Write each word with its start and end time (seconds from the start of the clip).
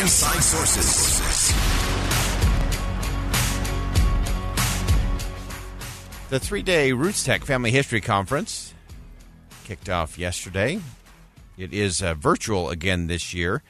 Inside 0.00 0.42
Sources. 0.42 1.54
The 6.30 6.40
three 6.40 6.62
day 6.62 6.92
Roots 6.92 7.22
Tech 7.22 7.44
Family 7.44 7.70
History 7.70 8.00
Conference 8.00 8.74
kicked 9.64 9.88
off 9.88 10.18
yesterday. 10.18 10.80
It 11.56 11.72
is 11.72 12.02
uh, 12.02 12.14
virtual 12.14 12.70
again 12.70 13.06
this 13.06 13.32
year. 13.32 13.62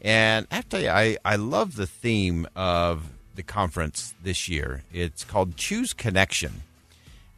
And 0.00 0.46
I 0.50 0.54
have 0.54 0.64
to 0.64 0.70
tell 0.70 0.80
you, 0.80 0.88
I, 0.88 1.18
I 1.24 1.36
love 1.36 1.76
the 1.76 1.86
theme 1.86 2.46
of 2.56 3.12
the 3.34 3.42
conference 3.42 4.14
this 4.22 4.48
year. 4.48 4.82
It's 4.92 5.24
called 5.24 5.56
Choose 5.56 5.92
Connection 5.92 6.62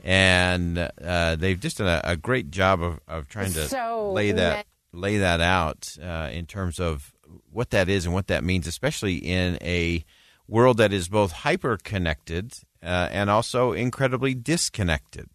and 0.05 0.79
uh, 0.79 1.37
they've 1.37 1.59
just 1.59 1.79
done 1.79 1.89
a, 1.89 2.13
a, 2.13 2.17
great 2.17 2.53
job 2.53 2.83
of, 2.83 3.01
of 3.09 3.29
trying 3.29 3.53
to 3.53 3.69
so 3.69 4.13
lay 4.13 4.31
that 4.31 4.65
lay 4.93 5.19
that 5.19 5.41
out 5.41 5.97
uh, 6.03 6.31
in 6.33 6.47
terms 6.47 6.79
of 6.79 7.13
what 7.51 7.71
that 7.71 7.89
is 7.89 8.05
and 8.05 8.15
what 8.15 8.27
that 8.29 8.45
means, 8.45 8.67
especially 8.67 9.17
in 9.17 9.59
a 9.61 10.05
world 10.47 10.79
that 10.79 10.93
is 10.93 11.09
both 11.09 11.33
hyper 11.33 11.77
connected 11.77 12.55
uh, 12.83 13.09
and 13.11 13.29
also 13.29 13.73
incredibly 13.73 14.35
disconnected. 14.35 15.29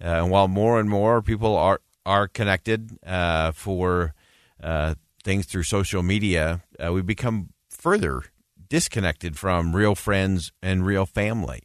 Uh, 0.00 0.22
and 0.22 0.30
while 0.30 0.48
more 0.48 0.78
and 0.78 0.88
more 0.88 1.22
people 1.22 1.56
are 1.56 1.80
are 2.06 2.28
connected 2.28 2.98
uh, 3.06 3.50
for 3.52 4.14
uh, 4.62 4.94
things 5.22 5.46
through 5.46 5.62
social 5.62 6.02
media, 6.02 6.62
we 6.90 7.00
become 7.00 7.48
further 7.70 8.24
disconnected 8.68 9.38
from 9.38 9.74
real 9.74 9.94
friends 9.94 10.52
and 10.62 10.84
real 10.84 11.06
family. 11.06 11.62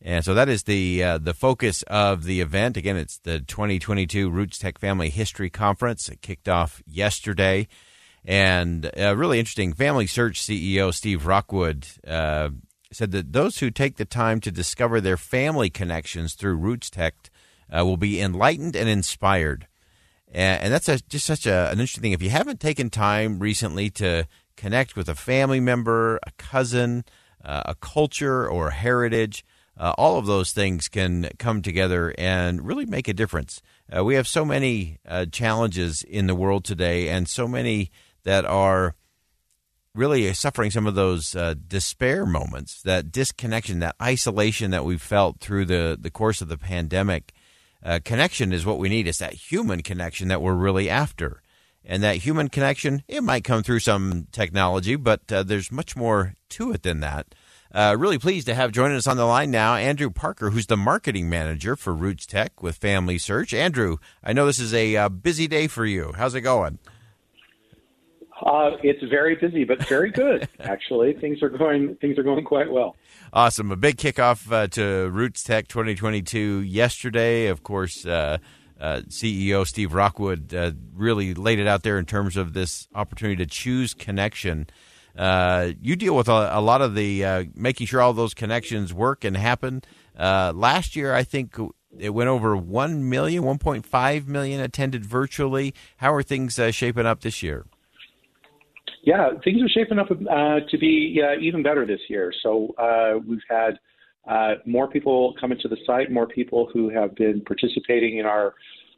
And 0.00 0.22
so 0.22 0.34
that 0.34 0.50
is 0.50 0.64
the 0.64 1.02
uh, 1.02 1.18
the 1.18 1.32
focus 1.32 1.82
of 1.84 2.24
the 2.24 2.42
event. 2.42 2.76
Again, 2.76 2.96
it's 2.96 3.18
the 3.18 3.40
2022 3.40 4.28
Roots 4.28 4.58
Tech 4.58 4.78
Family 4.78 5.08
History 5.08 5.48
Conference. 5.48 6.10
It 6.10 6.20
kicked 6.20 6.48
off 6.48 6.82
yesterday, 6.86 7.68
and 8.24 8.90
uh, 8.98 9.16
really 9.16 9.38
interesting. 9.38 9.72
Family 9.72 10.06
Search 10.06 10.40
CEO 10.40 10.92
Steve 10.92 11.26
Rockwood 11.26 11.86
uh, 12.06 12.50
said 12.92 13.10
that 13.12 13.32
those 13.32 13.58
who 13.58 13.70
take 13.70 13.96
the 13.96 14.04
time 14.04 14.40
to 14.40 14.50
discover 14.50 15.00
their 15.00 15.16
family 15.16 15.70
connections 15.70 16.34
through 16.34 16.56
Roots 16.56 16.90
Tech 16.90 17.14
uh, 17.70 17.84
will 17.84 17.96
be 17.96 18.20
enlightened 18.20 18.76
and 18.76 18.88
inspired. 18.88 19.66
And, 20.32 20.64
and 20.64 20.72
that's 20.72 20.88
a, 20.88 21.00
just 21.00 21.26
such 21.26 21.46
a, 21.46 21.70
an 21.70 21.80
interesting 21.80 22.02
thing. 22.02 22.12
If 22.12 22.22
you 22.22 22.30
haven't 22.30 22.60
taken 22.60 22.90
time 22.90 23.38
recently 23.38 23.90
to 23.90 24.26
connect 24.56 24.96
with 24.96 25.08
a 25.08 25.14
family 25.14 25.60
member, 25.60 26.18
a 26.26 26.30
cousin, 26.38 27.04
uh, 27.44 27.62
a 27.66 27.74
culture, 27.74 28.48
or 28.48 28.70
heritage 28.70 29.44
uh, 29.76 29.92
all 29.98 30.18
of 30.18 30.26
those 30.26 30.52
things 30.52 30.88
can 30.88 31.28
come 31.38 31.62
together 31.62 32.14
and 32.16 32.66
really 32.66 32.86
make 32.86 33.08
a 33.08 33.14
difference. 33.14 33.60
Uh, 33.94 34.04
we 34.04 34.14
have 34.14 34.28
so 34.28 34.44
many 34.44 34.98
uh, 35.06 35.26
challenges 35.26 36.02
in 36.02 36.26
the 36.26 36.34
world 36.34 36.64
today, 36.64 37.08
and 37.08 37.28
so 37.28 37.48
many 37.48 37.90
that 38.24 38.44
are 38.44 38.94
really 39.94 40.32
suffering 40.34 40.70
some 40.70 40.86
of 40.86 40.94
those 40.94 41.36
uh, 41.36 41.54
despair 41.68 42.26
moments, 42.26 42.82
that 42.82 43.12
disconnection, 43.12 43.78
that 43.78 43.94
isolation 44.02 44.72
that 44.72 44.84
we've 44.84 45.00
felt 45.00 45.38
through 45.40 45.64
the, 45.66 45.96
the 46.00 46.10
course 46.10 46.40
of 46.40 46.48
the 46.48 46.58
pandemic. 46.58 47.32
Uh, 47.82 48.00
connection 48.04 48.52
is 48.52 48.66
what 48.66 48.78
we 48.78 48.88
need. 48.88 49.06
It's 49.06 49.18
that 49.18 49.34
human 49.34 49.82
connection 49.82 50.28
that 50.28 50.42
we're 50.42 50.54
really 50.54 50.90
after. 50.90 51.42
And 51.84 52.02
that 52.02 52.16
human 52.16 52.48
connection, 52.48 53.02
it 53.06 53.22
might 53.22 53.44
come 53.44 53.62
through 53.62 53.80
some 53.80 54.26
technology, 54.32 54.96
but 54.96 55.30
uh, 55.30 55.42
there's 55.42 55.70
much 55.70 55.94
more 55.94 56.34
to 56.50 56.72
it 56.72 56.82
than 56.82 57.00
that. 57.00 57.34
Uh, 57.72 57.94
really 57.98 58.18
pleased 58.18 58.46
to 58.46 58.54
have 58.54 58.72
joining 58.72 58.96
us 58.96 59.06
on 59.06 59.16
the 59.16 59.26
line 59.26 59.50
now 59.50 59.74
Andrew 59.74 60.08
Parker, 60.08 60.50
who's 60.50 60.66
the 60.66 60.76
marketing 60.76 61.28
manager 61.28 61.76
for 61.76 61.92
Roots 61.92 62.24
Tech 62.24 62.62
with 62.62 62.76
Family 62.76 63.18
Search. 63.18 63.52
Andrew, 63.52 63.98
I 64.22 64.32
know 64.32 64.46
this 64.46 64.60
is 64.60 64.72
a 64.72 64.96
uh, 64.96 65.08
busy 65.08 65.46
day 65.46 65.66
for 65.66 65.84
you. 65.84 66.12
How's 66.16 66.34
it 66.34 66.42
going? 66.42 66.78
Uh, 68.42 68.72
it's 68.82 69.02
very 69.04 69.36
busy, 69.36 69.64
but 69.64 69.86
very 69.86 70.10
good. 70.10 70.48
Actually, 70.60 71.12
things 71.14 71.42
are 71.42 71.48
going 71.48 71.96
things 71.96 72.18
are 72.18 72.22
going 72.22 72.44
quite 72.44 72.70
well. 72.70 72.96
Awesome! 73.32 73.70
A 73.70 73.76
big 73.76 73.96
kickoff 73.96 74.50
uh, 74.50 74.66
to 74.68 75.08
Roots 75.10 75.42
Tech 75.42 75.68
2022 75.68 76.60
yesterday. 76.60 77.46
Of 77.46 77.62
course, 77.62 78.04
uh, 78.04 78.38
uh, 78.80 79.02
CEO 79.08 79.66
Steve 79.66 79.94
Rockwood 79.94 80.52
uh, 80.52 80.72
really 80.94 81.34
laid 81.34 81.58
it 81.58 81.66
out 81.66 81.84
there 81.84 81.98
in 81.98 82.06
terms 82.06 82.36
of 82.36 82.52
this 82.52 82.88
opportunity 82.94 83.36
to 83.44 83.50
choose 83.50 83.94
connection. 83.94 84.66
Uh, 85.16 85.72
you 85.80 85.94
deal 85.94 86.16
with 86.16 86.28
a, 86.28 86.50
a 86.52 86.60
lot 86.60 86.82
of 86.82 86.94
the 86.94 87.24
uh, 87.24 87.44
making 87.54 87.86
sure 87.86 88.00
all 88.00 88.12
those 88.12 88.34
connections 88.34 88.92
work 88.92 89.24
and 89.24 89.36
happen. 89.36 89.82
Uh, 90.18 90.52
last 90.54 90.96
year, 90.96 91.14
I 91.14 91.22
think 91.22 91.56
it 91.98 92.10
went 92.10 92.28
over 92.28 92.56
1 92.56 93.08
million, 93.08 93.44
1.5 93.44 94.26
million 94.26 94.60
attended 94.60 95.04
virtually. 95.04 95.72
How 95.98 96.12
are 96.12 96.22
things 96.22 96.58
uh, 96.58 96.70
shaping 96.72 97.06
up 97.06 97.20
this 97.20 97.42
year? 97.42 97.66
Yeah, 99.04 99.30
things 99.42 99.62
are 99.62 99.68
shaping 99.68 99.98
up 99.98 100.10
uh, 100.10 100.60
to 100.68 100.78
be 100.78 101.20
even 101.40 101.62
better 101.62 101.86
this 101.86 102.00
year. 102.08 102.32
So 102.42 102.74
we've 103.26 103.38
had 103.48 103.78
more 104.66 104.88
people 104.88 105.34
coming 105.38 105.58
to 105.60 105.68
the 105.68 105.76
site, 105.86 106.10
more 106.10 106.26
people 106.26 106.68
who 106.72 106.88
have 106.88 107.14
been 107.14 107.42
participating 107.42 108.18
in 108.18 108.26
our 108.26 108.54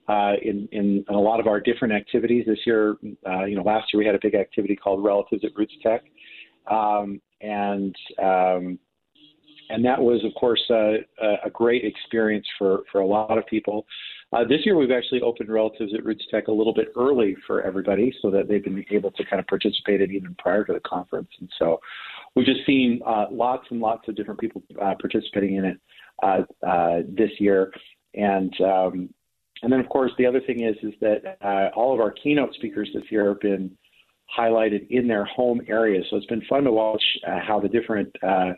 uh, 0.08 0.34
in, 0.42 0.68
in 0.72 1.04
a 1.08 1.12
lot 1.12 1.40
of 1.40 1.46
our 1.46 1.60
different 1.60 1.92
activities 1.92 2.44
this 2.46 2.58
year. 2.64 2.96
Uh, 3.26 3.44
you 3.44 3.56
know, 3.56 3.62
last 3.62 3.92
year 3.92 3.98
we 3.98 4.06
had 4.06 4.14
a 4.14 4.20
big 4.22 4.34
activity 4.34 4.76
called 4.76 5.02
Relatives 5.02 5.44
at 5.44 5.50
Roots 5.56 5.74
Tech, 5.82 6.02
um, 6.70 7.20
and 7.40 7.94
um, 8.22 8.78
and 9.68 9.84
that 9.84 10.00
was, 10.00 10.24
of 10.24 10.32
course, 10.38 10.62
uh, 10.70 10.98
a 11.44 11.50
great 11.50 11.84
experience 11.84 12.46
for 12.58 12.84
for 12.92 13.00
a 13.00 13.06
lot 13.06 13.36
of 13.36 13.46
people. 13.46 13.84
Uh, 14.32 14.44
this 14.44 14.66
year 14.66 14.76
we've 14.76 14.90
actually 14.90 15.20
opened 15.20 15.48
Relatives 15.48 15.94
at 15.94 16.04
Roots 16.04 16.24
Tech 16.30 16.48
a 16.48 16.52
little 16.52 16.74
bit 16.74 16.88
early 16.96 17.36
for 17.46 17.62
everybody, 17.62 18.12
so 18.20 18.30
that 18.30 18.48
they've 18.48 18.64
been 18.64 18.84
able 18.90 19.10
to 19.12 19.24
kind 19.24 19.38
of 19.38 19.46
participate 19.46 20.00
in 20.00 20.10
even 20.10 20.34
prior 20.38 20.64
to 20.64 20.72
the 20.72 20.80
conference, 20.80 21.28
and 21.40 21.50
so. 21.58 21.80
We've 22.34 22.44
just 22.44 22.66
seen 22.66 23.00
uh, 23.06 23.26
lots 23.30 23.66
and 23.70 23.80
lots 23.80 24.06
of 24.08 24.14
different 24.14 24.38
people 24.38 24.62
uh, 24.78 24.94
participating 25.00 25.56
in 25.56 25.64
it 25.64 27.06
this 27.16 27.30
year, 27.38 27.72
and 28.14 28.52
um, 28.60 29.08
and 29.62 29.72
then, 29.72 29.80
of 29.80 29.88
course, 29.88 30.12
the 30.18 30.26
other 30.26 30.40
thing 30.40 30.62
is 30.62 30.76
is 30.82 30.92
that 31.00 31.38
uh, 31.42 31.70
all 31.74 31.94
of 31.94 32.00
our 32.00 32.10
keynote 32.10 32.54
speakers 32.54 32.88
this 32.94 33.04
year 33.10 33.28
have 33.28 33.40
been 33.40 33.76
highlighted 34.36 34.86
in 34.90 35.06
their 35.06 35.24
home 35.24 35.60
areas. 35.68 36.04
So 36.10 36.16
it's 36.16 36.26
been 36.26 36.44
fun 36.48 36.64
to 36.64 36.72
watch 36.72 37.02
uh, 37.26 37.38
how 37.46 37.60
the 37.60 37.68
different 37.68 38.14
uh, 38.22 38.52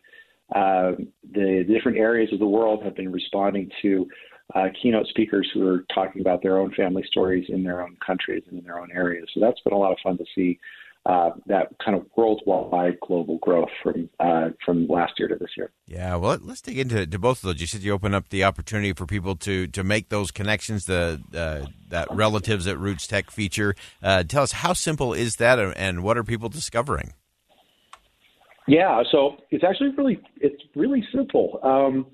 uh 0.55 0.93
the 1.33 1.65
different 1.69 1.99
areas 1.99 2.33
of 2.33 2.39
the 2.39 2.47
world 2.47 2.83
have 2.83 2.97
been 2.97 3.13
responding 3.13 3.71
to 3.83 4.09
uh, 4.55 4.69
keynote 4.81 5.07
speakers 5.09 5.49
who 5.53 5.67
are 5.67 5.85
talking 5.95 6.21
about 6.21 6.43
their 6.43 6.59
own 6.59 6.73
family 6.75 7.05
stories 7.07 7.47
in 7.49 7.63
their 7.63 7.83
own 7.83 7.97
countries 8.05 8.43
and 8.49 8.59
in 8.59 8.65
their 8.65 8.81
own 8.81 8.91
areas. 8.93 9.29
So 9.35 9.41
that's 9.41 9.61
been 9.61 9.73
a 9.73 9.79
lot 9.79 9.93
of 9.93 9.99
fun 10.03 10.17
to 10.19 10.25
see 10.35 10.59
uh, 11.07 11.31
that 11.47 11.69
kind 11.83 11.97
of 11.97 12.05
worldwide 12.17 12.99
global 13.01 13.39
growth 13.39 13.71
from 13.83 14.11
uh, 14.21 14.51
from 14.65 14.87
last 14.89 15.13
year 15.19 15.29
to 15.29 15.37
this 15.37 15.51
year. 15.57 15.71
Yeah, 15.87 16.17
well, 16.17 16.39
let's 16.43 16.61
dig 16.61 16.79
into 16.79 17.07
to 17.07 17.19
both 17.19 17.39
of 17.39 17.43
those. 17.45 17.61
You 17.61 17.67
said 17.67 17.83
you 17.83 17.93
open 17.93 18.15
up 18.15 18.29
the 18.29 18.45
opportunity 18.45 18.93
for 18.93 19.07
people 19.07 19.35
to 19.37 19.67
to 19.69 19.85
make 19.85 20.11
those 20.11 20.31
connections. 20.31 20.85
The 20.85 21.21
uh, 21.35 21.71
that 21.89 22.09
relatives 22.11 22.67
at 22.67 22.79
Roots 22.79 23.07
Tech 23.07 23.31
feature. 23.31 23.75
Uh, 24.03 24.23
tell 24.25 24.43
us 24.43 24.53
how 24.53 24.75
simple 24.75 25.15
is 25.15 25.37
that, 25.37 25.59
and 25.59 26.03
what 26.03 26.19
are 26.19 26.25
people 26.25 26.49
discovering? 26.51 27.15
Yeah, 28.67 29.03
so 29.11 29.39
it's 29.51 29.65
actually 29.65 29.95
really 29.97 30.21
it's 30.41 30.63
really 30.75 31.03
simple. 31.15 31.59
Um, 31.63 32.07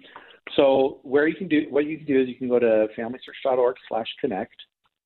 so 0.57 1.01
where 1.03 1.27
you 1.27 1.35
can 1.35 1.49
do 1.49 1.67
what 1.71 1.87
you 1.87 1.97
can 1.97 2.07
do 2.07 2.21
is 2.21 2.29
you 2.29 2.35
can 2.35 2.49
go 2.49 2.59
to 2.59 2.87
familysearch.org/connect, 2.97 4.55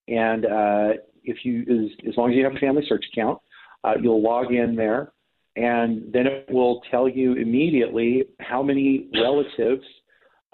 and 0.08 0.46
uh, 0.46 0.88
if 1.24 1.44
you 1.44 1.60
as, 1.62 2.08
as 2.08 2.16
long 2.16 2.30
as 2.30 2.36
you 2.36 2.44
have 2.44 2.54
a 2.54 2.58
Family 2.58 2.84
Search 2.88 3.04
account, 3.12 3.38
uh, 3.84 3.94
you'll 4.00 4.22
log 4.22 4.52
in 4.52 4.74
there, 4.74 5.12
and 5.56 6.12
then 6.12 6.26
it 6.26 6.48
will 6.50 6.82
tell 6.90 7.08
you 7.08 7.34
immediately 7.34 8.24
how 8.40 8.62
many 8.62 9.08
relatives 9.14 9.84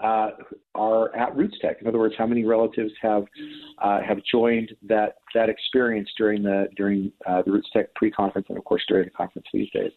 uh, 0.03 0.31
are 0.75 1.15
at 1.15 1.35
Roots 1.35 1.57
Tech. 1.61 1.77
In 1.81 1.87
other 1.87 1.99
words, 1.99 2.15
how 2.17 2.27
many 2.27 2.43
relatives 2.43 2.91
have 3.01 3.23
uh, 3.81 4.01
have 4.01 4.17
joined 4.29 4.71
that 4.87 5.15
that 5.33 5.49
experience 5.49 6.09
during 6.17 6.43
the 6.43 6.67
during 6.75 7.11
uh, 7.25 7.41
the 7.43 7.51
Roots 7.51 7.69
Tech 7.73 7.93
pre-conference 7.95 8.47
and 8.49 8.57
of 8.57 8.63
course 8.65 8.83
during 8.87 9.05
the 9.05 9.11
conference 9.11 9.47
these 9.53 9.69
days. 9.71 9.91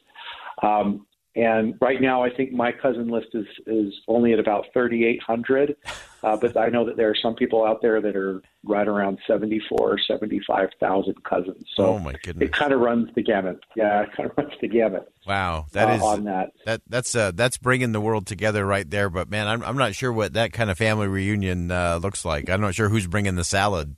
Um, 0.63 1.07
and 1.37 1.75
right 1.81 2.01
now, 2.01 2.23
I 2.23 2.31
think 2.31 2.53
my 2.53 2.73
cousin 2.73 3.09
list 3.09 3.29
is 3.35 3.47
is 3.67 3.95
only 4.09 4.33
at 4.33 4.41
about 4.41 4.67
3,800. 4.73 5.77
Uh, 6.21 6.37
but 6.37 6.57
I 6.57 6.69
know 6.69 6.85
that 6.85 6.97
there 6.97 7.09
are 7.09 7.15
some 7.15 7.37
people 7.37 7.65
out 7.65 7.81
there 7.81 8.01
that 8.01 8.17
are 8.17 8.43
right 8.65 8.89
around 8.89 9.21
74 9.25 9.79
or 9.79 9.99
75,000 10.01 11.23
cousins. 11.23 11.65
So 11.77 11.87
oh 11.87 11.99
my 12.01 12.15
goodness. 12.25 12.49
it 12.49 12.53
kind 12.53 12.73
of 12.73 12.81
runs 12.81 13.09
the 13.15 13.23
gamut. 13.23 13.61
Yeah, 13.77 14.03
it 14.03 14.13
kind 14.17 14.29
of 14.29 14.37
runs 14.39 14.53
the 14.61 14.67
gamut. 14.67 15.13
Wow, 15.29 15.67
that 15.73 15.89
uh, 15.89 15.93
is 15.93 16.03
on 16.03 16.25
that. 16.25 16.55
That 16.67 16.81
that's 16.89 17.15
uh, 17.15 17.31
that's 17.33 17.57
bringing 17.59 17.93
the 17.93 18.01
world 18.01 18.27
together 18.27 18.67
right 18.67 18.89
there. 18.89 19.09
But 19.09 19.31
man, 19.31 19.47
I'm 19.47 19.63
I'm 19.63 19.77
not 19.77 19.95
sure 19.95 20.13
what 20.13 20.33
that 20.33 20.53
kind 20.53 20.71
of 20.71 20.79
family 20.79 21.07
reunion 21.07 21.71
uh, 21.71 22.01
looks 22.03 22.25
like. 22.25 22.51
I'm 22.51 22.61
not 22.61 22.75
sure 22.75 22.89
who's 22.89 23.07
bringing 23.07 23.37
the 23.37 23.45
salad. 23.45 23.95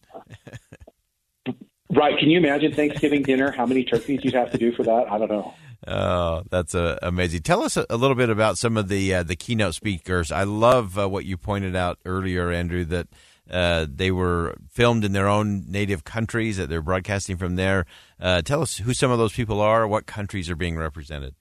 right? 1.91 2.19
Can 2.19 2.29
you 2.29 2.39
imagine 2.39 2.75
Thanksgiving 2.75 3.23
dinner? 3.23 3.51
How 3.51 3.65
many 3.65 3.85
turkeys 3.85 4.21
you'd 4.25 4.35
have 4.35 4.51
to 4.53 4.59
do 4.59 4.73
for 4.73 4.83
that? 4.83 5.07
I 5.11 5.17
don't 5.17 5.31
know. 5.31 5.55
Oh, 5.91 6.45
that's 6.49 6.73
uh, 6.73 6.99
amazing. 7.03 7.43
Tell 7.43 7.63
us 7.63 7.77
a, 7.77 7.85
a, 7.91 7.97
little 7.97 8.15
bit 8.15 8.31
about 8.31 8.59
some 8.59 8.77
of 8.77 8.89
the 8.89 9.13
uh, 9.13 9.23
the 9.25 9.35
keynote 9.35 9.75
speakers. 9.75 10.31
I 10.31 10.45
love 10.45 10.97
uh, 10.97 11.09
what 11.09 11.25
you 11.25 11.37
pointed 11.37 11.75
out 11.75 11.99
earlier, 12.05 12.53
Andrew, 12.53 12.85
that 12.85 13.09
uh, 13.51 13.87
they 13.93 14.13
were 14.13 14.55
filmed 14.71 15.05
in 15.05 15.11
their 15.11 15.27
own 15.27 15.65
native 15.69 16.05
countries, 16.05 16.59
that 16.59 16.69
they're 16.69 16.81
broadcasting 16.81 17.37
from 17.37 17.57
there. 17.57 17.87
Uh, 18.21 18.41
tell 18.41 18.63
us 18.63 18.77
who 18.77 18.95
some 18.95 19.11
of 19.11 19.19
those 19.19 19.33
people 19.33 19.61
are, 19.61 19.89
what 19.89 20.07
countries 20.07 20.49
are 20.49 20.55
being 20.55 20.77
represented. 20.77 21.35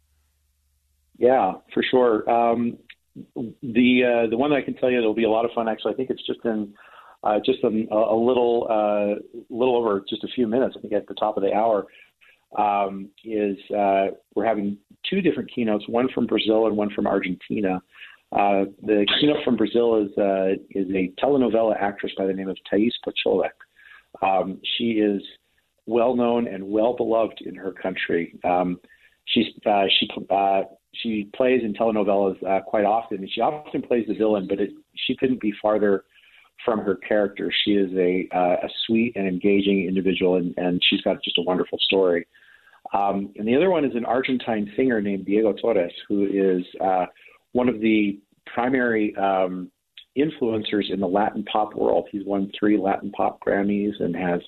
Yeah, 1.19 1.53
for 1.71 1.83
sure. 1.83 2.27
Um, 2.27 2.79
the 3.35 4.27
the 4.31 4.37
one 4.37 4.49
that 4.49 4.55
I 4.55 4.61
can 4.63 4.73
tell 4.73 4.89
you 4.89 4.97
that'll 4.97 5.13
be 5.13 5.25
a 5.25 5.29
lot 5.29 5.45
of 5.45 5.51
fun. 5.53 5.69
Actually, 5.69 5.93
I 5.93 5.95
think 5.97 6.09
it's 6.09 6.25
just 6.25 6.39
in 6.43 6.73
just 7.45 7.59
a, 7.63 7.67
a 7.67 8.17
little 8.17 8.65
little 9.51 9.77
over 9.77 10.03
just 10.09 10.23
a 10.23 10.27
few 10.33 10.47
minutes. 10.47 10.73
I 10.75 10.81
think 10.81 10.93
at 10.93 11.07
the 11.07 11.13
top 11.13 11.37
of 11.37 11.43
the 11.43 11.53
hour 11.53 11.85
um, 12.57 13.09
is 13.23 13.57
uh, 13.75 14.07
we're 14.35 14.45
having 14.45 14.77
two 15.09 15.21
different 15.21 15.51
keynotes, 15.53 15.87
one 15.87 16.09
from 16.13 16.25
Brazil 16.25 16.67
and 16.67 16.75
one 16.75 16.89
from 16.91 17.07
Argentina. 17.07 17.81
Uh, 18.31 18.65
the 18.83 19.05
keynote 19.19 19.43
from 19.43 19.55
Brazil 19.55 20.03
is 20.03 20.17
uh, 20.17 20.53
is 20.71 20.87
a 20.93 21.11
telenovela 21.21 21.75
actress 21.79 22.11
by 22.17 22.25
the 22.25 22.33
name 22.33 22.49
of 22.49 22.57
Thais 22.69 22.93
Pacholek. 23.05 23.49
Um, 24.21 24.59
she 24.77 24.91
is 24.93 25.21
well 25.85 26.15
known 26.15 26.47
and 26.47 26.63
well 26.69 26.95
beloved 26.95 27.41
in 27.41 27.55
her 27.55 27.71
country. 27.71 28.35
Um, 28.43 28.79
she's 29.25 29.47
uh, 29.65 29.85
she 29.99 30.09
uh, 30.29 30.61
she 30.93 31.29
plays 31.35 31.61
in 31.63 31.73
telenovelas 31.73 32.41
uh, 32.47 32.61
quite 32.61 32.85
often, 32.85 33.19
and 33.19 33.31
she 33.31 33.41
often 33.41 33.81
plays 33.81 34.05
the 34.07 34.13
villain. 34.13 34.47
But 34.47 34.59
it, 34.59 34.71
she 34.95 35.15
couldn't 35.15 35.41
be 35.41 35.53
farther 35.61 36.05
from 36.65 36.79
her 36.79 36.95
character. 36.95 37.51
She 37.63 37.71
is 37.71 37.91
a 37.93 38.27
uh, 38.35 38.65
a 38.65 38.69
sweet 38.85 39.13
and 39.15 39.27
engaging 39.27 39.85
individual, 39.87 40.35
and, 40.35 40.53
and 40.57 40.81
she's 40.89 41.01
got 41.01 41.23
just 41.23 41.37
a 41.37 41.43
wonderful 41.43 41.79
story. 41.81 42.27
Um, 42.93 43.33
and 43.37 43.47
the 43.47 43.55
other 43.55 43.69
one 43.69 43.85
is 43.85 43.95
an 43.95 44.05
Argentine 44.05 44.71
singer 44.75 45.01
named 45.01 45.25
Diego 45.25 45.53
Torres, 45.53 45.91
who 46.07 46.25
is 46.25 46.65
uh, 46.81 47.05
one 47.51 47.69
of 47.69 47.79
the 47.81 48.19
primary 48.53 49.15
um, 49.15 49.69
influencers 50.17 50.91
in 50.91 50.99
the 50.99 51.07
Latin 51.07 51.43
pop 51.45 51.75
world. 51.75 52.07
He's 52.11 52.25
won 52.25 52.51
three 52.57 52.77
Latin 52.77 53.11
pop 53.11 53.39
Grammys 53.45 53.99
and 53.99 54.15
has 54.15 54.41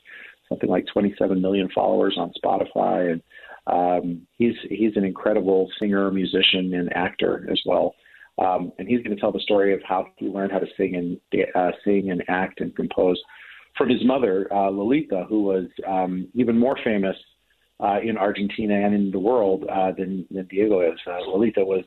something 0.50 0.69
like 0.69 0.86
27 0.92 1.42
million 1.42 1.69
followers 1.74 2.18
on 2.18 2.31
Spotify. 2.44 3.12
And 3.12 3.22
um, 3.68 4.28
he's 4.38 4.56
he's 4.69 4.96
an 4.96 5.04
incredible 5.04 5.69
singer, 5.80 6.12
musician, 6.12 6.74
and 6.74 6.96
actor 6.96 7.48
as 7.52 7.60
well. 7.66 7.94
Um, 8.42 8.72
and 8.80 8.88
he's 8.88 9.04
going 9.04 9.16
to 9.16 9.22
tell 9.22 9.32
the 9.32 9.40
story 9.40 9.74
of 9.74 9.82
how 9.88 10.08
he 10.18 10.28
learned 10.28 10.52
how 10.52 10.60
to 10.60 10.68
sing 10.76 10.96
and 10.96 11.46
uh, 11.56 11.72
sing 11.86 12.10
and 12.10 12.24
act 12.28 12.60
and 12.60 12.76
compose 12.76 13.22
from 13.78 13.90
his 13.90 14.04
mother, 14.04 14.52
uh, 14.52 14.70
Lolita, 14.70 15.26
who 15.30 15.44
was 15.44 15.66
um, 15.88 16.28
even 16.34 16.58
more 16.58 16.78
famous 16.84 17.16
uh, 17.80 18.00
in 18.04 18.18
Argentina 18.18 18.74
and 18.74 18.94
in 18.94 19.12
the 19.12 19.20
world 19.20 19.66
uh, 19.72 19.92
than, 19.92 20.26
than 20.32 20.46
Diego 20.48 20.82
is. 20.82 21.00
Uh, 21.08 21.20
Lolita 21.28 21.64
was 21.64 21.84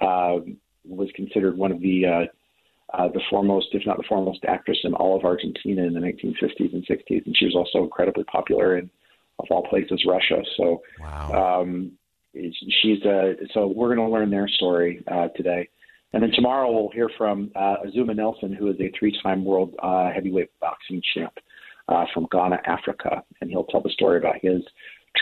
uh, 0.00 0.44
was 0.84 1.08
considered 1.14 1.56
one 1.56 1.72
of 1.72 1.80
the 1.80 2.06
uh, 2.06 2.96
uh, 2.96 3.08
the 3.08 3.20
foremost, 3.28 3.68
if 3.72 3.84
not 3.86 3.96
the 3.96 4.04
foremost, 4.08 4.40
actress 4.46 4.78
in 4.84 4.94
all 4.94 5.16
of 5.16 5.24
Argentina 5.24 5.82
in 5.82 5.92
the 5.92 6.00
1950s 6.00 6.72
and 6.72 6.86
60s, 6.86 7.26
and 7.26 7.36
she 7.36 7.44
was 7.44 7.54
also 7.56 7.82
incredibly 7.82 8.22
popular 8.24 8.78
in, 8.78 8.88
of 9.40 9.46
all 9.50 9.66
places, 9.68 10.04
Russia. 10.06 10.42
So, 10.56 10.82
wow. 11.00 11.62
um, 11.62 11.92
she's 12.32 13.02
uh, 13.04 13.34
so 13.52 13.66
we're 13.66 13.94
going 13.94 14.08
to 14.08 14.12
learn 14.12 14.30
their 14.30 14.48
story 14.48 15.02
uh, 15.10 15.28
today. 15.36 15.68
And 16.16 16.22
then 16.22 16.32
tomorrow 16.32 16.72
we'll 16.72 16.88
hear 16.88 17.10
from 17.18 17.50
uh, 17.54 17.76
Azumah 17.86 18.16
Nelson, 18.16 18.50
who 18.50 18.70
is 18.70 18.76
a 18.80 18.90
three-time 18.98 19.44
world 19.44 19.74
uh, 19.82 20.10
heavyweight 20.10 20.48
boxing 20.60 21.02
champ 21.12 21.34
uh, 21.88 22.06
from 22.14 22.26
Ghana, 22.32 22.58
Africa, 22.64 23.22
and 23.42 23.50
he'll 23.50 23.64
tell 23.64 23.82
the 23.82 23.90
story 23.90 24.16
about 24.16 24.36
his 24.40 24.62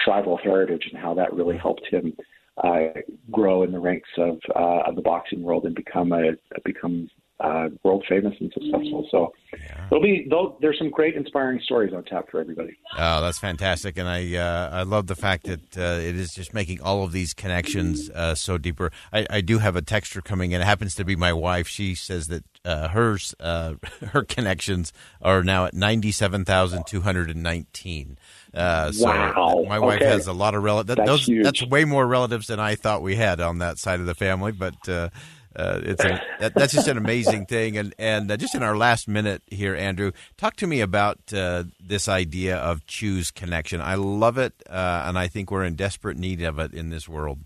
tribal 0.05 0.37
heritage 0.37 0.88
and 0.93 1.02
how 1.02 1.12
that 1.14 1.35
really 1.35 1.58
helped 1.58 1.85
him 1.91 2.17
uh, 2.62 3.00
grow 3.32 3.64
in 3.64 3.73
the 3.73 3.81
ranks 3.81 4.08
of 4.19 4.38
uh, 4.55 4.82
of 4.87 4.94
the 4.94 5.02
boxing 5.02 5.43
world 5.43 5.64
and 5.64 5.75
become 5.75 6.12
a 6.12 6.35
become 6.64 7.11
uh, 7.41 7.69
world 7.83 8.05
famous 8.09 8.35
and 8.41 8.53
successful. 8.53 9.07
So 9.11 9.33
yeah. 9.53 9.87
there'll 9.91 10.03
be 10.03 10.31
there's 10.61 10.79
some 10.79 10.91
great 10.91 11.17
inspiring 11.17 11.61
stories 11.63 11.93
on 11.93 12.05
tap 12.05 12.31
for 12.31 12.41
everybody. 12.41 12.77
Oh, 12.97 13.21
that's 13.21 13.39
fantastic, 13.39 13.99
and 13.99 14.09
I 14.09 14.37
uh, 14.37 14.71
I 14.73 14.83
love 14.83 15.09
the 15.09 15.17
fact 15.17 15.45
that 15.45 15.77
uh, 15.77 16.01
it 16.01 16.17
is 16.17 16.33
just 16.33 16.55
making 16.55 16.81
all 16.81 17.03
of 17.03 17.13
these 17.13 17.35
connections 17.35 18.09
uh, 18.11 18.35
so 18.35 18.57
deeper. 18.57 18.93
I, 19.13 19.27
I 19.29 19.41
do 19.41 19.59
have 19.59 19.75
a 19.75 19.83
texture 19.83 20.23
coming 20.23 20.53
in. 20.53 20.61
It 20.61 20.65
happens 20.65 20.95
to 20.97 21.05
be 21.05 21.17
my 21.17 21.33
wife. 21.33 21.67
She 21.67 21.95
says 21.95 22.29
that 22.29 22.45
uh, 22.65 22.89
hers 22.89 23.35
uh, 23.41 23.75
her 24.13 24.23
connections 24.23 24.93
are 25.21 25.43
now 25.43 25.65
at 25.67 25.75
ninety 25.75 26.13
seven 26.13 26.45
thousand 26.45 26.87
two 26.87 27.01
hundred 27.01 27.31
and 27.31 27.43
nineteen. 27.43 28.17
Uh, 28.55 28.93
so 28.93 29.07
wow. 29.07 29.65
my 29.69 29.81
wife 29.81 30.01
okay. 30.01 30.11
has 30.11 30.29
a 30.29 30.33
lot 30.33 30.55
of 30.55 30.63
relatives. 30.63 30.97
That's, 30.97 31.27
those, 31.27 31.43
that's 31.43 31.67
way 31.67 31.85
more 31.85 32.07
relatives 32.07 32.47
than 32.47 32.61
I 32.61 32.77
thought 32.77 33.03
we 33.03 33.17
had 33.17 33.41
on 33.41 33.59
that 33.59 33.79
side 33.79 33.99
of 33.99 34.07
the 34.07 34.15
family. 34.15 34.53
But 34.53 34.89
uh, 34.89 35.09
uh, 35.56 35.81
it's 35.83 36.05
a, 36.05 36.21
that, 36.41 36.55
that's 36.55 36.73
just 36.73 36.89
an 36.89 36.97
amazing 36.97 37.47
thing. 37.55 37.77
And 37.77 37.95
and 37.99 38.31
uh, 38.31 38.37
just 38.37 38.55
in 38.55 38.62
our 38.62 38.77
last 38.77 39.09
minute 39.09 39.43
here, 39.47 39.75
Andrew, 39.75 40.12
talk 40.37 40.56
to 40.56 40.67
me 40.67 40.81
about 40.81 41.19
uh, 41.33 41.65
this 41.81 42.09
idea 42.09 42.56
of 42.56 42.87
choose 42.87 43.31
connection. 43.31 43.81
I 43.81 43.95
love 43.95 44.39
it, 44.39 44.55
uh, 44.69 45.05
and 45.06 45.19
I 45.19 45.29
think 45.29 45.51
we're 45.51 45.65
in 45.65 45.75
desperate 45.75 46.17
need 46.17 46.43
of 46.43 46.59
it 46.59 46.75
in 46.75 46.91
this 46.91 47.09
world. 47.09 47.41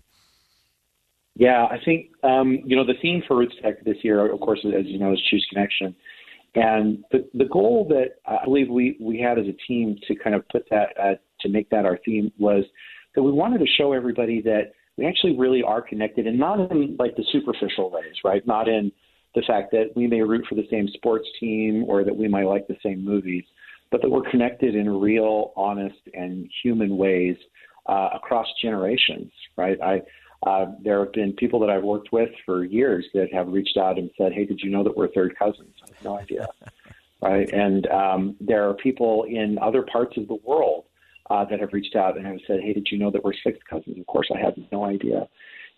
Yeah, 1.35 1.65
I 1.65 1.77
think 1.83 2.09
um, 2.23 2.59
you 2.65 2.75
know 2.75 2.85
the 2.85 2.99
theme 3.01 3.23
for 3.27 3.37
Roots 3.37 3.55
Tech 3.61 3.83
this 3.85 3.97
year, 4.03 4.31
of 4.31 4.39
course, 4.39 4.59
as 4.65 4.85
you 4.85 4.99
know, 4.99 5.13
is 5.13 5.21
choose 5.29 5.45
connection. 5.51 5.95
And 6.55 7.03
the, 7.11 7.29
the 7.33 7.45
goal 7.45 7.85
that 7.89 8.15
I 8.25 8.43
believe 8.45 8.69
we, 8.69 8.97
we 8.99 9.19
had 9.19 9.37
as 9.37 9.45
a 9.45 9.55
team 9.67 9.97
to 10.07 10.15
kind 10.15 10.35
of 10.35 10.47
put 10.49 10.65
that, 10.71 10.89
uh, 10.99 11.13
to 11.41 11.49
make 11.49 11.69
that 11.69 11.85
our 11.85 11.99
theme 12.03 12.31
was 12.39 12.63
that 13.15 13.21
we 13.21 13.31
wanted 13.31 13.59
to 13.59 13.67
show 13.67 13.93
everybody 13.93 14.41
that 14.41 14.73
we 14.99 15.05
actually 15.05 15.37
really 15.37 15.63
are 15.63 15.81
connected 15.81 16.27
and 16.27 16.37
not 16.37 16.59
in 16.71 16.97
like 16.99 17.15
the 17.15 17.23
superficial 17.31 17.89
ways, 17.89 18.15
right? 18.25 18.45
Not 18.45 18.67
in 18.67 18.91
the 19.33 19.41
fact 19.47 19.71
that 19.71 19.91
we 19.95 20.07
may 20.07 20.21
root 20.21 20.45
for 20.49 20.55
the 20.55 20.67
same 20.69 20.89
sports 20.89 21.27
team 21.39 21.85
or 21.87 22.03
that 22.03 22.15
we 22.15 22.27
might 22.27 22.45
like 22.45 22.67
the 22.67 22.75
same 22.83 23.03
movies, 23.03 23.45
but 23.91 24.01
that 24.01 24.09
we're 24.09 24.29
connected 24.29 24.75
in 24.75 24.89
real, 24.89 25.53
honest, 25.55 25.99
and 26.13 26.49
human 26.63 26.97
ways 26.97 27.37
uh, 27.87 28.09
across 28.13 28.47
generations, 28.61 29.31
right? 29.55 29.79
I, 29.81 30.01
uh, 30.45 30.71
there 30.83 30.99
have 30.99 31.13
been 31.13 31.33
people 31.33 31.59
that 31.61 31.69
I've 31.69 31.83
worked 31.83 32.11
with 32.11 32.29
for 32.45 32.65
years 32.65 33.05
that 33.13 33.33
have 33.33 33.47
reached 33.47 33.77
out 33.77 33.97
and 33.97 34.09
said, 34.17 34.33
"Hey, 34.33 34.45
did 34.45 34.59
you 34.61 34.69
know 34.69 34.83
that 34.83 34.95
we're 34.95 35.09
third 35.09 35.37
cousins?" 35.37 35.73
I 35.83 35.87
have 35.93 36.03
no 36.03 36.17
idea, 36.17 36.47
right? 37.21 37.51
And 37.51 37.87
um, 37.87 38.35
there 38.39 38.69
are 38.69 38.73
people 38.73 39.25
in 39.29 39.57
other 39.61 39.81
parts 39.81 40.15
of 40.17 40.27
the 40.27 40.37
world 40.43 40.85
uh, 41.29 41.45
that 41.45 41.59
have 41.59 41.73
reached 41.73 41.95
out 41.95 42.17
and 42.17 42.25
have 42.25 42.37
said, 42.47 42.59
"Hey, 42.61 42.73
did 42.73 42.87
you 42.91 42.97
know 42.97 43.11
that 43.11 43.23
we're 43.23 43.33
sixth 43.43 43.61
cousins?" 43.69 43.97
Of 43.99 44.07
course, 44.07 44.29
I 44.33 44.39
had 44.39 44.55
no 44.71 44.85
idea, 44.85 45.27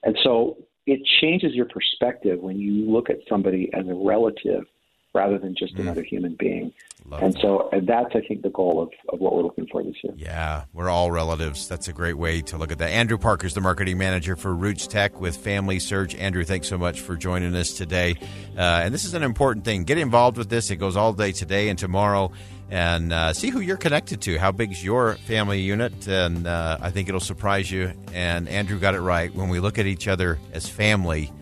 and 0.04 0.18
so 0.24 0.58
it 0.88 1.00
changes 1.22 1.54
your 1.54 1.66
perspective 1.66 2.40
when 2.40 2.58
you 2.58 2.90
look 2.90 3.10
at 3.10 3.18
somebody 3.30 3.70
as 3.74 3.88
a 3.88 3.94
relative 3.94 4.64
rather 5.14 5.38
than 5.38 5.56
just 5.56 5.76
mm. 5.76 5.82
another 5.82 6.04
human 6.04 6.36
being. 6.36 6.74
Love 7.06 7.24
and 7.24 7.38
so 7.42 7.68
and 7.72 7.88
that's, 7.88 8.16
I 8.16 8.22
think, 8.22 8.44
the 8.44 8.50
goal 8.52 8.82
of, 8.82 8.90
of 9.10 9.20
what 9.20 9.36
we're 9.36 9.42
looking 9.42 9.68
for 9.72 9.82
this 9.84 9.96
year. 10.04 10.14
Yeah, 10.16 10.66
we're 10.72 10.90
all 10.90 11.12
relatives. 11.12 11.68
That's 11.68 11.88
a 11.88 11.94
great 11.94 12.18
way 12.18 12.42
to 12.44 12.58
look 12.58 12.72
at 12.72 12.78
that. 12.78 12.92
Andrew 12.92 13.18
Parker 13.18 13.48
is 13.48 13.54
the 13.54 13.62
marketing 13.62 13.98
manager 13.98 14.36
for 14.36 14.54
Roots 14.54 14.86
Tech 14.88 15.20
with 15.20 15.36
Family 15.38 15.80
Search. 15.80 16.16
Andrew, 16.16 16.44
thanks 16.44 16.68
so 16.68 16.78
much 16.78 17.02
for 17.02 17.16
joining 17.16 17.56
us 17.56 17.74
today. 17.74 18.16
Uh, 18.56 18.82
and 18.84 18.94
this 18.94 19.04
is 19.04 19.16
an 19.16 19.24
important 19.24 19.66
thing. 19.66 19.84
Get 19.84 19.98
involved 19.98 20.38
with 20.38 20.50
this. 20.50 20.70
It 20.70 20.76
goes 20.78 20.96
all 20.96 21.12
day 21.14 21.32
today 21.32 21.70
and 21.70 21.80
tomorrow. 21.80 22.32
And 22.70 23.12
uh, 23.12 23.34
see 23.34 23.50
who 23.50 23.60
you're 23.60 23.76
connected 23.76 24.22
to. 24.22 24.38
How 24.38 24.54
big's 24.54 24.82
your 24.82 25.16
family 25.28 25.60
unit? 25.60 26.08
And 26.08 26.48
uh, 26.48 26.78
I 26.80 26.90
think 26.92 27.10
it'll 27.10 27.20
surprise 27.20 27.70
you. 27.70 27.92
And 28.14 28.48
Andrew 28.48 28.80
got 28.80 28.96
it 28.96 29.02
right. 29.02 29.34
When 29.36 29.50
we 29.50 29.60
look 29.60 29.78
at 29.78 29.88
each 29.88 30.08
other 30.08 30.40
as 30.54 30.70
family, 30.70 31.34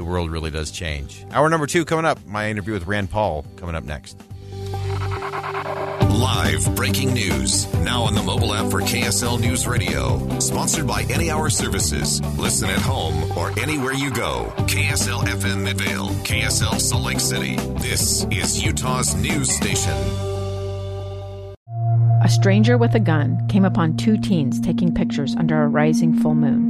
the 0.00 0.04
world 0.04 0.30
really 0.30 0.50
does 0.50 0.70
change. 0.70 1.26
Hour 1.30 1.50
number 1.50 1.66
two 1.66 1.84
coming 1.84 2.06
up. 2.06 2.24
My 2.24 2.48
interview 2.48 2.72
with 2.72 2.86
Rand 2.86 3.10
Paul 3.10 3.44
coming 3.56 3.74
up 3.74 3.84
next. 3.84 4.16
Live 6.08 6.74
breaking 6.74 7.12
news. 7.12 7.70
Now 7.74 8.04
on 8.04 8.14
the 8.14 8.22
mobile 8.22 8.54
app 8.54 8.70
for 8.70 8.80
KSL 8.80 9.38
News 9.38 9.66
Radio. 9.66 10.38
Sponsored 10.38 10.86
by 10.86 11.02
Any 11.10 11.30
Hour 11.30 11.50
Services. 11.50 12.22
Listen 12.38 12.70
at 12.70 12.78
home 12.78 13.36
or 13.36 13.50
anywhere 13.60 13.92
you 13.92 14.10
go. 14.10 14.50
KSL 14.60 15.24
FM 15.24 15.64
Midvale. 15.64 16.08
KSL 16.24 16.80
Salt 16.80 17.02
Lake 17.02 17.20
City. 17.20 17.56
This 17.56 18.24
is 18.30 18.62
Utah's 18.62 19.14
news 19.16 19.54
station. 19.54 19.96
A 22.22 22.28
stranger 22.30 22.78
with 22.78 22.94
a 22.94 23.00
gun 23.00 23.46
came 23.48 23.66
upon 23.66 23.98
two 23.98 24.16
teens 24.16 24.60
taking 24.60 24.94
pictures 24.94 25.36
under 25.36 25.62
a 25.62 25.68
rising 25.68 26.14
full 26.14 26.34
moon. 26.34 26.69